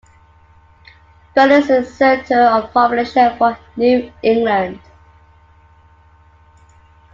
Berlin 1.35 1.61
is 1.61 1.67
the 1.67 1.85
center 1.85 2.39
of 2.41 2.73
population 2.73 3.37
for 3.37 3.55
New 3.77 4.11
England. 4.23 4.79